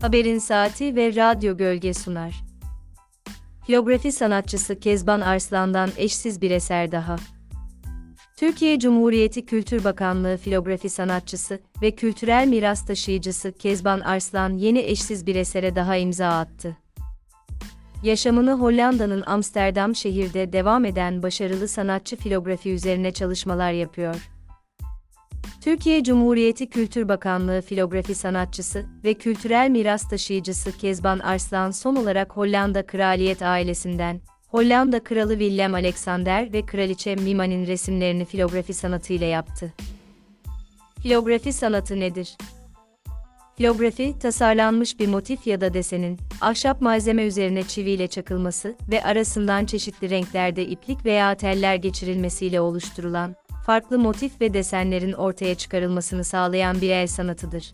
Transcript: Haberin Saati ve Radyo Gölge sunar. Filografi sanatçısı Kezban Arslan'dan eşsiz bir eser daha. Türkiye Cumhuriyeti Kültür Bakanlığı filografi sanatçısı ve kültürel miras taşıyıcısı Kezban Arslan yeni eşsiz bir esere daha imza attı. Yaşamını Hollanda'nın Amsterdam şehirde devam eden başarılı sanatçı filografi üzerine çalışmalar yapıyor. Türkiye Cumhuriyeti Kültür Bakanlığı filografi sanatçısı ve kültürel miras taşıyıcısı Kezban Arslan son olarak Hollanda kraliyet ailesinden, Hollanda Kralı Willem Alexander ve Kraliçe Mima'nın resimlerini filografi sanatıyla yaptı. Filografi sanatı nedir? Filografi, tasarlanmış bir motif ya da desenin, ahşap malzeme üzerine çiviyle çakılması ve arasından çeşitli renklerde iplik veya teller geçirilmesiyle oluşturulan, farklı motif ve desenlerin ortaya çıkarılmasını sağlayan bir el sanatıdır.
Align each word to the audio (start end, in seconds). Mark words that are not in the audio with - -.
Haberin 0.00 0.38
Saati 0.38 0.96
ve 0.96 1.14
Radyo 1.14 1.56
Gölge 1.56 1.94
sunar. 1.94 2.44
Filografi 3.66 4.12
sanatçısı 4.12 4.80
Kezban 4.80 5.20
Arslan'dan 5.20 5.90
eşsiz 5.96 6.42
bir 6.42 6.50
eser 6.50 6.92
daha. 6.92 7.16
Türkiye 8.36 8.78
Cumhuriyeti 8.78 9.46
Kültür 9.46 9.84
Bakanlığı 9.84 10.36
filografi 10.36 10.88
sanatçısı 10.88 11.60
ve 11.82 11.90
kültürel 11.90 12.48
miras 12.48 12.86
taşıyıcısı 12.86 13.52
Kezban 13.52 14.00
Arslan 14.00 14.52
yeni 14.52 14.78
eşsiz 14.78 15.26
bir 15.26 15.36
esere 15.36 15.76
daha 15.76 15.96
imza 15.96 16.28
attı. 16.28 16.76
Yaşamını 18.02 18.52
Hollanda'nın 18.52 19.22
Amsterdam 19.26 19.94
şehirde 19.94 20.52
devam 20.52 20.84
eden 20.84 21.22
başarılı 21.22 21.68
sanatçı 21.68 22.16
filografi 22.16 22.70
üzerine 22.70 23.12
çalışmalar 23.12 23.72
yapıyor. 23.72 24.30
Türkiye 25.68 26.04
Cumhuriyeti 26.04 26.66
Kültür 26.70 27.08
Bakanlığı 27.08 27.62
filografi 27.62 28.14
sanatçısı 28.14 28.86
ve 29.04 29.14
kültürel 29.14 29.70
miras 29.70 30.08
taşıyıcısı 30.08 30.78
Kezban 30.78 31.18
Arslan 31.18 31.70
son 31.70 31.96
olarak 31.96 32.32
Hollanda 32.32 32.86
kraliyet 32.86 33.42
ailesinden, 33.42 34.20
Hollanda 34.48 35.04
Kralı 35.04 35.38
Willem 35.38 35.74
Alexander 35.74 36.52
ve 36.52 36.66
Kraliçe 36.66 37.14
Mima'nın 37.14 37.66
resimlerini 37.66 38.24
filografi 38.24 38.74
sanatıyla 38.74 39.26
yaptı. 39.26 39.72
Filografi 41.02 41.52
sanatı 41.52 42.00
nedir? 42.00 42.36
Filografi, 43.56 44.18
tasarlanmış 44.18 45.00
bir 45.00 45.08
motif 45.08 45.46
ya 45.46 45.60
da 45.60 45.74
desenin, 45.74 46.18
ahşap 46.40 46.80
malzeme 46.80 47.22
üzerine 47.22 47.62
çiviyle 47.62 48.08
çakılması 48.08 48.74
ve 48.90 49.04
arasından 49.04 49.64
çeşitli 49.64 50.10
renklerde 50.10 50.66
iplik 50.66 51.04
veya 51.04 51.34
teller 51.34 51.74
geçirilmesiyle 51.74 52.60
oluşturulan, 52.60 53.34
farklı 53.68 53.98
motif 53.98 54.40
ve 54.40 54.54
desenlerin 54.54 55.12
ortaya 55.12 55.54
çıkarılmasını 55.54 56.24
sağlayan 56.24 56.80
bir 56.80 56.90
el 56.90 57.06
sanatıdır. 57.06 57.72